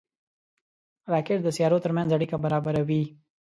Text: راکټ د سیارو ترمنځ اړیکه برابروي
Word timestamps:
راکټ 1.13 1.39
د 1.43 1.47
سیارو 1.57 1.83
ترمنځ 1.85 2.09
اړیکه 2.17 2.35
برابروي 2.43 3.03